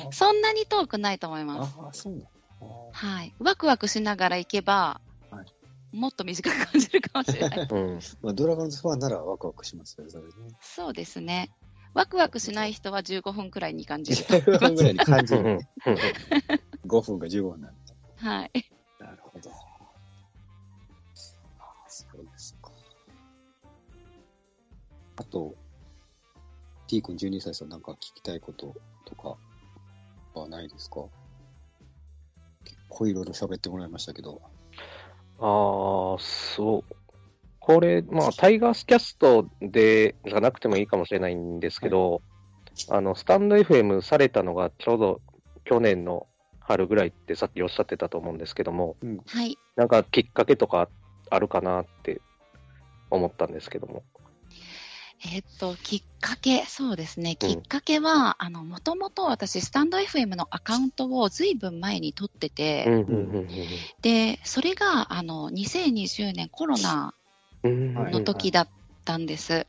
[0.10, 1.78] そんなに遠くないと思います。
[1.80, 2.24] ああ、そうなん
[2.94, 3.36] はい。
[3.38, 5.11] ワクワクしながら行けば、はい
[5.91, 7.67] もっと短く感じるかもしれない。
[7.69, 7.99] うん。
[8.21, 10.12] まあ、ドラゴンズファンならワクワクしますよ、ね。
[10.62, 11.51] そうですね。
[11.93, 14.23] ワクワクしない人は15分くらいに感じる。
[14.23, 15.69] 15分ぐらいに感じうんる、ね。
[16.88, 17.93] 5分か15分なんだ。
[18.15, 18.51] はい。
[18.99, 19.51] なるほど。
[19.51, 19.54] あ
[21.88, 22.71] そうですか。
[25.17, 25.54] あと、
[26.88, 28.73] T 君12歳さんなんか聞きたいこと
[29.06, 29.36] とか
[30.34, 31.01] はないですか？
[32.63, 34.41] 結構いろいろ喋ってもらいましたけど。
[35.41, 36.95] ああ、そう。
[37.60, 42.21] これ、まあ、タイガースキャストで、じゃなくてもいいかもしれないんですけど、
[42.89, 45.21] あの、スタンド FM されたのがちょうど
[45.65, 46.27] 去年の
[46.60, 48.95] 春ぐらいってさっきおっしゃってたと思うんですけども、
[49.27, 49.58] はい。
[49.75, 50.89] なんかきっかけとか
[51.30, 52.21] あるかなって
[53.10, 54.04] 思ったんですけども。
[55.24, 57.36] えーっと、きっかけ、そうですね。
[57.36, 63.48] きっかけは、あの、もともと私、スタンド FM のアカウントをずいぶん前に取ってて、うんうん
[64.02, 67.14] で、それが、あの、2020年コロナ
[67.64, 68.12] うんうん。
[68.12, 68.70] の時だっ
[69.06, 69.68] たんです。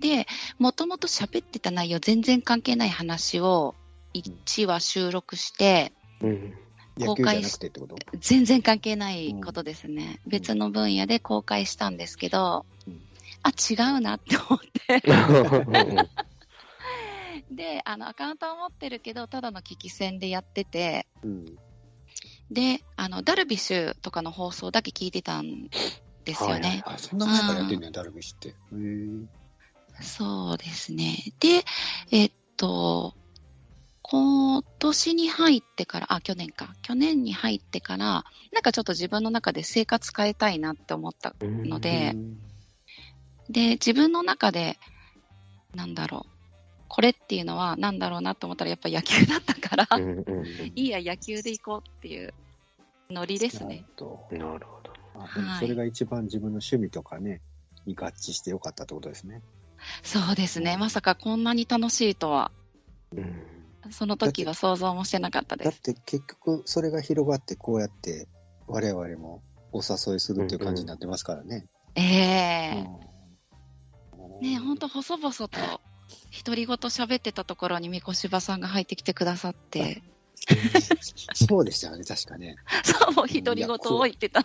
[0.00, 0.26] で、
[0.58, 3.74] もともと喋ってた内容全然関係ない話を
[4.14, 5.92] 1話収録して、
[6.22, 6.54] うん
[6.98, 7.96] 野球じゃなくてってこと？
[8.18, 10.18] 全然関係ないことですね。
[10.26, 13.02] 別の分野で公開したんですけど、うん
[13.46, 15.02] あ、違うなって思って。
[15.08, 16.08] うん
[17.50, 21.44] で、あの、アカウントは持ってるけど、ただの聞き戦でやってて、うん。
[22.50, 25.68] で、あの、ダルビッシュとかの放送だけ聞いてたん
[26.24, 26.82] ですよね。
[26.86, 28.56] あ、そんな前からやってんねん、ダルビッシュって。
[30.02, 31.16] そうですね。
[31.40, 31.64] で、
[32.10, 33.14] えっと、
[34.02, 36.74] 今年に入ってから、あ、去年か。
[36.82, 42.36] 去年に入ってから、なんかちょっと自分の中で生活変えたいなって思ったので、うん
[43.50, 44.78] で、自分の中で、
[45.74, 46.36] なんだろう。
[46.88, 52.32] これっていうのはなんだろうなと思ったらやっぱ野球だったから、うんうんうん いいや、野球で行こうっていう
[53.10, 53.84] ノリですね。
[53.96, 54.92] となるほど。
[55.58, 57.40] それが一番自分の趣味とかね、
[57.86, 59.42] に合致してよかったってことですね。
[60.02, 60.76] そうですね。
[60.76, 62.50] まさかこんなに楽しいとは、
[63.12, 63.42] うん
[63.90, 65.70] その時は想像もしてなかったです。
[65.70, 68.26] だって結局それが広がってこうやって
[68.66, 71.66] 我々もお誘いするっていう感じになってますからね。
[71.94, 73.15] ええうん
[74.40, 75.48] ねほんと細々と
[76.44, 80.02] 独り言喋ってたところに三越柴さんが入ってきてくださって、
[81.34, 82.56] そうでしたよね、確かね。
[82.84, 84.44] そう、独り言を言ってた。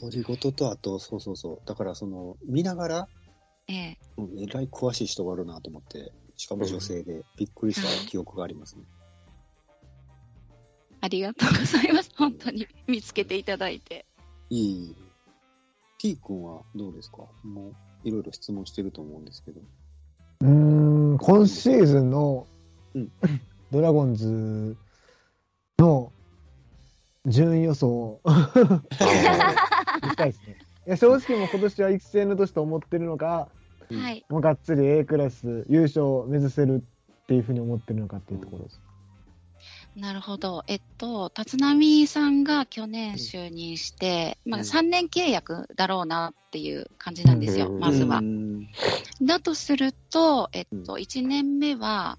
[0.00, 1.68] 独り言とあと、そうそうそう。
[1.68, 3.08] だからその、見ながら、
[3.66, 8.84] ええうん、えらい詳しい人があるなと思って、しかも女性でびっくりした記憶がありますね。
[11.00, 12.10] ありがとうございます。
[12.16, 14.06] 本当に見つけていただいて。
[14.50, 14.96] いいいい。
[15.98, 17.24] T 君はどうですか？
[17.42, 19.60] もう、いろいろ質問してると思うんですけど。
[20.40, 20.48] うー
[21.14, 22.46] ん、今シーズンの
[22.94, 23.10] うん
[23.70, 24.76] ドラゴンズ
[25.78, 26.12] の
[27.26, 28.20] 順位予想を
[28.92, 30.58] したいですね。
[30.86, 33.48] いや正直もう今年は育成の年と思ってるのか。
[34.28, 36.82] もうがっつり A クラス優勝を目指せる
[37.22, 38.80] っていうふうに思ってるのかっていうところです。
[39.96, 40.64] なるほど。
[40.66, 48.22] えっと、立浪さんが去年就任して、まあうん3年契約だろうなっていう感じなんですよ、うんまずはう。
[48.22, 48.66] ん
[49.22, 52.18] だとすると、えっうんと、1年目は、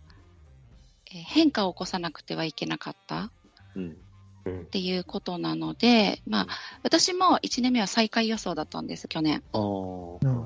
[1.11, 3.29] えー変化を起こさなくてはいけなかった
[4.49, 6.47] っていうことなので、まあ、
[6.83, 9.43] 私も1年目は最下位予想だったんです、去年。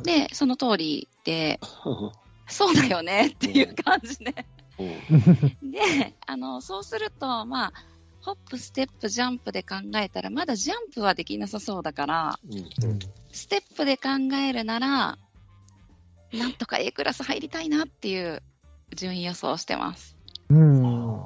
[0.03, 1.59] で、その通りで、
[2.47, 4.45] そうだよねっていう感じで。
[4.79, 7.73] うんで、あの、そうすると、まあ、
[8.21, 12.99] ホップ、ステップ、ジャンプで考えたら、まだジャンプはできなさそうだから、うん
[13.31, 15.17] ステップで考えるなら、
[16.33, 18.41] なんとか A クラス入りたいなっていう
[18.95, 20.17] 順位予想をしてます。
[20.49, 21.23] うん。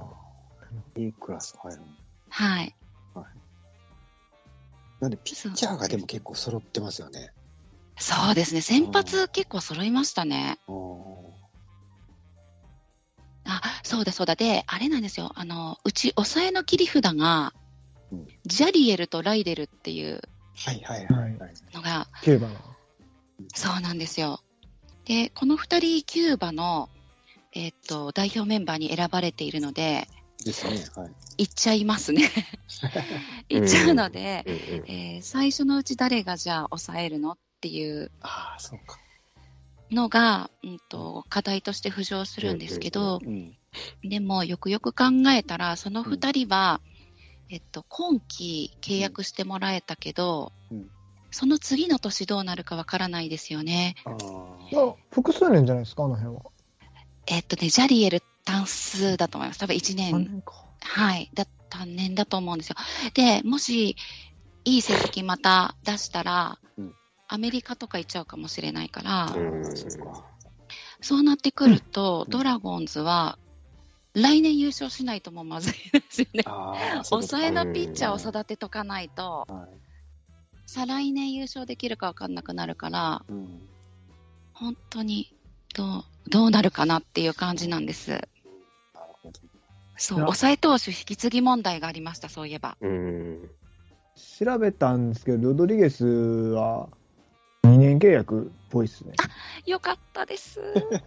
[0.96, 1.88] A クラス入るの。
[2.30, 2.76] はい。
[5.00, 7.32] なんで、ピッチャーがでも結構揃ってますよね。
[7.98, 8.62] そうですね。
[8.62, 10.58] 先発結構揃いましたね。
[10.68, 11.33] あーあ、
[13.94, 14.36] そうだそうだ。
[14.36, 15.32] で、あれなんですよ。
[15.36, 17.54] あの、うち、抑えの切り札が
[18.12, 20.22] うん、ジャリエルとライデルっていう
[20.56, 21.54] はいはいはいはい。
[21.74, 22.56] のが、キューバの。
[23.54, 24.40] そうなんですよ。
[25.06, 26.90] で、この二人キューバの、
[27.54, 30.08] えっと、代表メンバーに選ばれているので、
[30.44, 30.72] ですね。
[30.96, 31.12] はい。
[31.38, 32.32] 行っちゃいますね。
[33.50, 38.98] 行っちゃうので、うんうんえー最初のうち誰がじゃあ抑えるのっていうああ、そうか。
[39.92, 43.56] のが、うんと、課題として浮上するんですけど、うん。
[44.04, 46.82] でもよくよく考えたら、その二人は、
[47.50, 50.90] えっと、今期契約してもらえたけど、うん
[51.34, 53.96] その次の年どうなるかわからないですよね。
[54.06, 54.16] あま
[54.84, 56.44] あ、複数年じゃないですか、あの辺は。
[57.26, 59.60] えっとね、ジャリエル単数だと思います。
[59.60, 60.64] 多分1年三年か。
[60.82, 62.76] はい、だった年だと思うんですよ。
[63.16, 63.96] で、もし、
[64.64, 66.94] いい成績また出したら、うん
[67.30, 69.36] アメリカとか行っちゃうかもしれないから。
[71.02, 73.40] そうなってくると、うんドラゴンズは、
[74.14, 76.44] 来年優勝しないともうまずいですよね。
[77.04, 79.70] 抑えかのピッチャーを育てとかないと、はい。
[80.66, 83.68] 再来年優勝できるか分かんなくなるから、うん。
[84.54, 85.36] 本当に
[85.76, 88.22] どう、どうなるかなっていう感じなんです。
[89.98, 92.78] そう、抑え投手引き継ぎ問題がありました、そういえば。
[92.82, 93.50] うん
[94.16, 96.88] 調べたんですけど、ロドリゲスは
[97.64, 99.14] 2年契約っぽいっすね。
[99.66, 100.60] よかったです。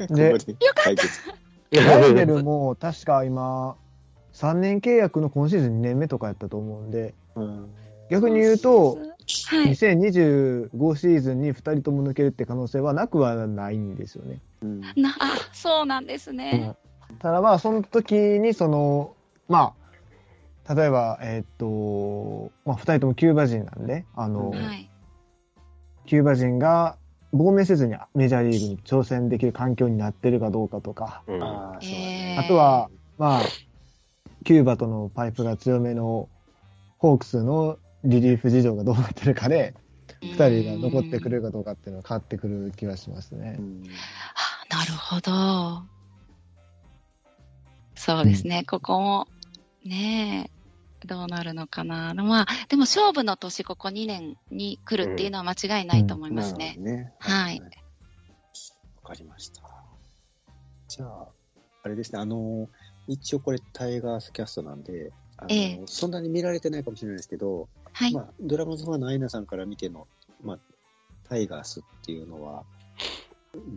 [0.08, 1.45] でここで解決。
[1.70, 3.76] ライデルも確か今、
[4.32, 7.74] 3年契約の今シーズン2年目とかやったと思うんで、うん。
[8.10, 8.98] 逆に言うと、
[9.48, 9.70] はい。
[9.70, 14.40] 2025シーズンに2人とも抜けるって可能性はなくはないんですよね。
[14.62, 14.80] うん。
[14.80, 16.74] な、あ、そうなんですね。
[17.18, 19.14] ただまあ、その時に、その、
[19.48, 19.74] ま
[20.66, 24.90] あ、例えば、えーっと、まあ、2人ともキューバ人なんで、あの、はい。
[26.06, 26.96] キューバ人が
[27.36, 31.42] 亡命せずにメジャーリーグに挑戦できる環境になってるかどうかとか、うん。
[31.42, 31.78] あ
[32.48, 33.42] とは、まあ、
[34.44, 36.28] キューバとのパイプが強めの
[36.98, 39.74] ホークスのリリーフ事情がどうなってるかで、
[40.22, 43.56] 2人が残ってくれるかどうかっていうのは変わってくる気はしますね。
[43.58, 43.62] う。
[43.62, 43.82] ん。
[44.70, 45.96] あなるほど。
[47.96, 49.26] そうですね、ここも、
[49.84, 50.55] ねえ、
[51.06, 52.14] どうなるのかな。
[52.14, 56.76] まあ、でも勝負の年、ここ2年に来るっていうのは間違いないと思いますね。
[56.78, 57.12] ね。
[57.18, 59.62] はいわかりました。
[60.88, 61.28] じゃあ、
[61.84, 62.68] あれですね、あの、
[63.06, 68.12] 一応これタイガースキャストなんで、あのええそんなに見られてないかもしれないですけど、はい。
[68.12, 70.08] まあ、ドラゴンズファンのアイナさんから見ての、
[70.42, 70.58] まあ、
[71.28, 72.64] タイガースっていうのは、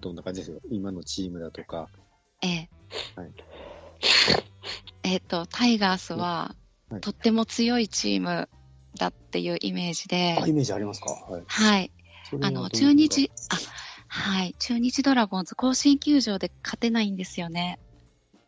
[0.02, 1.88] どんな感じですか今のチームだとか。
[2.42, 2.70] ええ
[3.16, 3.32] はい
[5.04, 6.56] えっ、と、タイガースは、
[6.90, 8.50] はいとっても強いチーム
[8.98, 11.12] だっていうイメージで、あ、イメージありますか？
[11.12, 11.44] はい。
[11.46, 11.92] はい。
[12.42, 13.58] あの、中日、あ、
[14.08, 14.56] はい。
[14.60, 17.80] 中日ドラゴンズ甲子園球場で勝てないんですよね。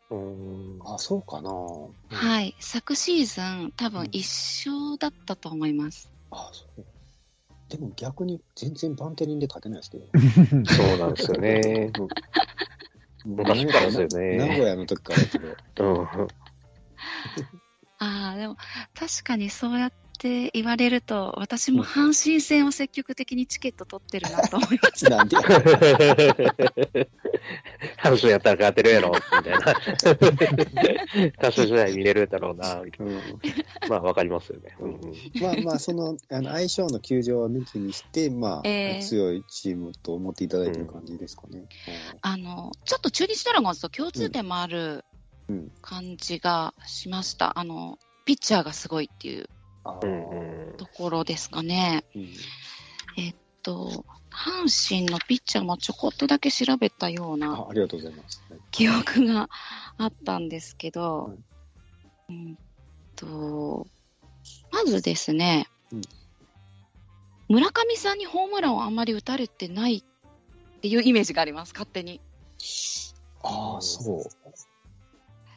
[0.09, 0.79] うん。
[0.83, 1.51] あ、そうかな。
[1.51, 2.55] はい。
[2.59, 4.27] 昨シーズン、多分一
[4.67, 6.11] 勝だったと思います。
[6.31, 6.85] あ、そう。
[7.69, 10.05] でも逆に全然バンテリンで勝てないですけど。
[10.65, 11.93] そうなんですよね。
[13.23, 15.57] 昔からですよね名古屋の時からだけど。
[15.77, 16.27] うん。
[18.01, 18.57] ああ、でも、
[18.95, 25.17] 確かにそうやって言われると、私も阪神戦を積極的にチケット取ってるなと思いました。
[25.17, 25.37] なんで
[27.97, 31.31] 阪神 やったら勝てるやろ、みたいな。
[31.37, 33.21] 多数試合見れるだろうな、みたいうんな。
[33.87, 34.75] まあ、わかりますよね。
[35.39, 41.65] まあまあ、その、あの相性の球場を抜きにして、まあ、ええ強いチームと思っていただいてる感じですかね。
[42.21, 45.03] あの、ちょっと中日ドラゴンズと共通点もあるうん
[45.81, 47.57] 感じがしました。
[47.59, 49.49] あの、ピッチャーがすごいっていう。
[50.77, 52.05] ところですかね。
[52.15, 52.27] うん
[53.61, 58.43] と、阪神のピッチャーもちょこっとだけ調べたようなあありがとうございます。
[58.49, 59.49] はい記憶が
[59.97, 61.37] あったんですけど、はい
[62.29, 62.57] うん
[63.15, 63.87] と、
[64.71, 66.01] まずですね、うん
[67.49, 72.21] 村上さんにホームランをあんまり打たれてないっていうイメージがあります、勝手に。
[73.43, 74.23] ああ、そう。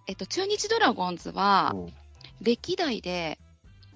[0.06, 1.92] えっと、中日ドラゴンズは、うん。
[2.40, 3.38] 歴代で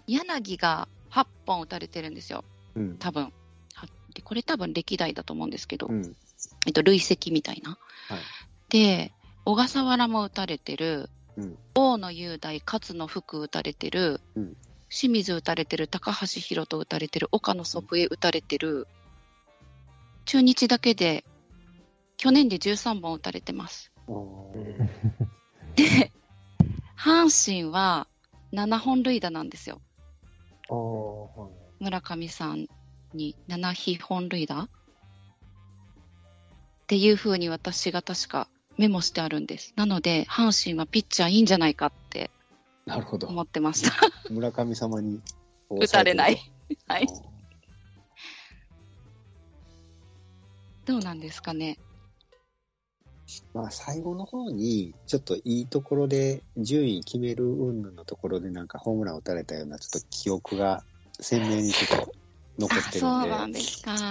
[0.07, 2.45] 柳が8本打たれてるんですよ、
[2.75, 2.97] うん。
[2.99, 3.33] 多分。
[3.75, 6.17] はでこれ多分歴代だと思うんですけど、うん。
[6.67, 7.79] えっと、累積みたいな。
[8.09, 8.19] はい。
[8.71, 9.13] で、
[9.45, 11.59] 小笠原も打たれてる、うん。
[11.75, 14.57] 大野雄大、勝野福打たれてる、うん。
[14.91, 18.87] 清水打たれてる、高橋宏斗打たれてる、岡野祖父江打たれてる、
[20.25, 21.25] 中日だけで、
[22.17, 23.93] 去年で13本打たれてます。
[25.79, 26.11] で、
[26.99, 28.09] 阪神は
[28.53, 29.81] 7本塁打なんですよ。
[31.79, 32.67] 村上さん
[33.15, 34.63] に7本塁打？
[34.63, 34.69] っ
[36.89, 39.73] ていうふうに私が確かメモしてあるんです。
[39.77, 42.31] なので、阪神はピッチャーいいんじゃないかって
[42.85, 43.29] なるほど。
[43.29, 43.93] 思ってました。
[44.31, 45.21] 村上様に
[45.71, 46.51] 打たれない。
[46.89, 47.07] はい。
[50.87, 51.79] どうなんですかね。
[53.53, 60.83] まあ、最後の方に、ちょっといいところで、順位決める云々のところで、なんかホームラン打たれたような、ちょっと記憶が
[61.21, 62.13] 鮮明にちょっと
[62.59, 63.61] 残あ、ってるんで、なんで。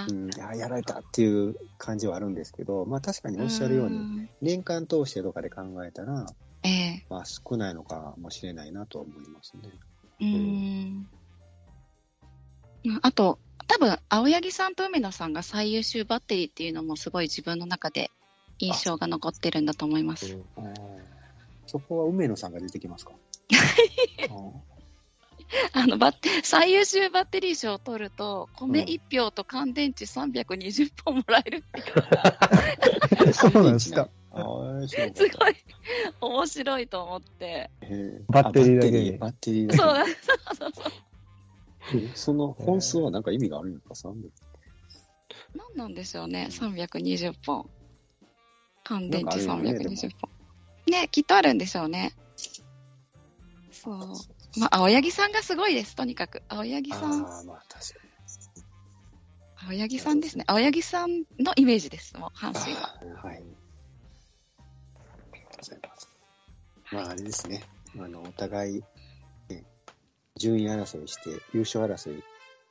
[0.10, 6.26] うん、あやられたっていう感じはあるんですけど、まあ確かにおっしゃるように、ん年間通してとかで考えたら、
[6.64, 9.72] ええまあ少ないのかもしれないなとは思いますね。
[10.20, 11.08] うーん。
[12.86, 18.12] まああと、多分、青柳さんと梅野さんが最優秀バッテリーっていうのもすごい自分の中で
[18.60, 20.38] 印象が残ってるんだと思います。
[21.65, 23.12] そこは梅野さんが出てきますか？
[24.30, 24.34] あ
[25.74, 31.63] あの、バッテ、最優秀バッテリー賞を取ると、米1票と乾電池320本もらえる。
[31.74, 34.10] ー そうなんです か。
[34.38, 34.41] す
[35.39, 35.56] ごい
[36.22, 37.70] 面白いと思って。
[38.28, 40.28] バッテリーだけであバッテリーだけそうなんです。
[40.58, 40.93] そうそう
[41.96, 44.30] えその本数はなんか意味があるんですか ?300。
[45.56, 47.70] 何なんでしょうね、320本。
[48.88, 50.30] 乾電池なんかあるよね320本。
[50.91, 52.13] ね、きっとあるんでしょうね。
[53.71, 54.60] そう。
[54.60, 56.41] まあ、青柳さんがすごいです、とにかく。
[56.47, 58.00] 青柳さん、ああ、まあ確か
[59.65, 60.45] 青柳さんですね。
[60.47, 62.54] 青柳さんのイメージです、もう、阪に。
[62.54, 62.82] 神は。
[63.21, 63.36] はい。
[63.36, 63.39] あ
[65.36, 66.10] りがとうございます。
[66.93, 67.63] まああれですね。
[68.00, 68.83] あの、お互い、
[69.50, 69.65] ね、
[70.38, 72.23] 順位争いして、優勝争い、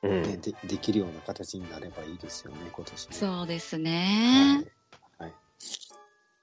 [0.02, 3.14] うんねでできるような形になればいいですよね、今年ね。
[3.14, 4.56] そうですね。
[4.56, 4.64] はい。
[4.64, 4.75] はい。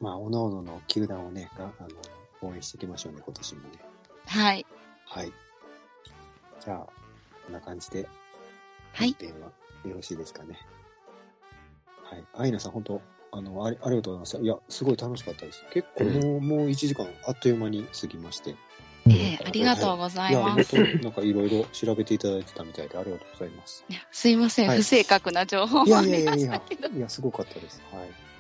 [0.03, 1.83] まあ、おのおのの球団をね、があ
[2.43, 3.67] の応援していきましょうね、今年もね。
[4.25, 4.65] はい。
[5.05, 5.31] はい。
[6.59, 8.05] じゃあ、こんな感じで、
[8.91, 9.15] はい。
[9.17, 9.47] 本編は
[9.85, 10.59] よろしいですかね。
[12.03, 12.25] はい。
[12.33, 13.01] アイナさん、本当
[13.31, 14.39] あのあり、ありがとうございました。
[14.39, 15.63] いや、すごい楽しかったです。
[15.71, 18.57] 結構もう、もう1時間あっという間に過ぎまして。
[19.09, 20.69] ええありがとうございます。
[20.69, 23.85] 当なんかいろいろ調べていただいてたみたいで、ありがとうございます。
[23.87, 26.61] いやすいません、はい不正確な情報いやいやいやいや
[26.97, 27.81] いや、すごかったです。
[27.91, 28.01] はい。
[28.01, 28.32] はい。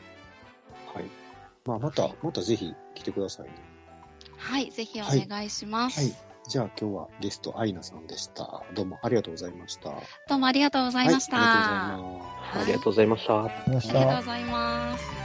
[1.65, 3.53] まあ、また、またぜひ来てくださいね。
[4.37, 5.99] はい、ぜひお願いします。
[6.01, 6.13] はい。
[6.49, 8.63] じゃあ今日はゲスト、アイナさんでした。
[8.73, 9.89] どうもありがとうございました。
[9.91, 11.37] はどうもありがとうございました。
[11.37, 13.31] はい、ありがとうございます。
[13.31, 13.43] ありがとうございました。
[13.43, 15.22] ありがとうございましたありがとうございます。